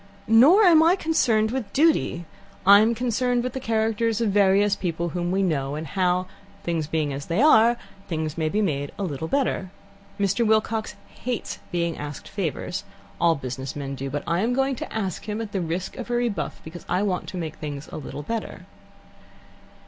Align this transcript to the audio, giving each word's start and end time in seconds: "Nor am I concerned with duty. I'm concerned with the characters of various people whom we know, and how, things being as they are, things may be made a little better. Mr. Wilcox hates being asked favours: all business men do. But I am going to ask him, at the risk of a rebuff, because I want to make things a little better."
"Nor 0.25 0.63
am 0.63 0.81
I 0.81 0.95
concerned 0.95 1.51
with 1.51 1.71
duty. 1.73 2.25
I'm 2.65 2.95
concerned 2.95 3.43
with 3.43 3.53
the 3.53 3.59
characters 3.59 4.19
of 4.19 4.31
various 4.31 4.75
people 4.75 5.09
whom 5.09 5.29
we 5.29 5.43
know, 5.43 5.75
and 5.75 5.85
how, 5.85 6.25
things 6.63 6.87
being 6.87 7.13
as 7.13 7.27
they 7.27 7.39
are, 7.39 7.77
things 8.07 8.35
may 8.35 8.49
be 8.49 8.63
made 8.63 8.91
a 8.97 9.03
little 9.03 9.27
better. 9.27 9.69
Mr. 10.19 10.43
Wilcox 10.43 10.95
hates 11.07 11.59
being 11.71 11.99
asked 11.99 12.27
favours: 12.27 12.83
all 13.19 13.35
business 13.35 13.75
men 13.75 13.93
do. 13.93 14.09
But 14.09 14.23
I 14.25 14.39
am 14.39 14.53
going 14.53 14.75
to 14.77 14.91
ask 14.91 15.25
him, 15.29 15.39
at 15.39 15.51
the 15.51 15.61
risk 15.61 15.95
of 15.97 16.09
a 16.09 16.13
rebuff, 16.15 16.61
because 16.63 16.83
I 16.89 17.03
want 17.03 17.27
to 17.29 17.37
make 17.37 17.57
things 17.57 17.87
a 17.89 17.97
little 17.97 18.23
better." 18.23 18.65